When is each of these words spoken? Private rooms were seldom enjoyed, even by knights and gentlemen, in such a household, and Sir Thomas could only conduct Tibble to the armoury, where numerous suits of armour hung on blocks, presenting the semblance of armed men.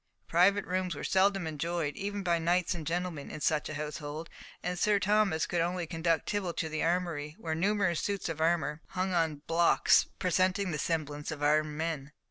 Private 0.27 0.65
rooms 0.65 0.95
were 0.95 1.03
seldom 1.03 1.45
enjoyed, 1.45 1.95
even 1.95 2.23
by 2.23 2.39
knights 2.39 2.73
and 2.73 2.87
gentlemen, 2.87 3.29
in 3.29 3.39
such 3.39 3.69
a 3.69 3.75
household, 3.75 4.31
and 4.63 4.79
Sir 4.79 4.97
Thomas 4.99 5.45
could 5.45 5.61
only 5.61 5.85
conduct 5.85 6.25
Tibble 6.27 6.53
to 6.53 6.69
the 6.69 6.81
armoury, 6.81 7.35
where 7.37 7.53
numerous 7.53 7.99
suits 8.01 8.27
of 8.27 8.41
armour 8.41 8.81
hung 8.87 9.13
on 9.13 9.43
blocks, 9.45 10.07
presenting 10.17 10.71
the 10.71 10.79
semblance 10.79 11.29
of 11.29 11.43
armed 11.43 11.77
men. 11.77 12.13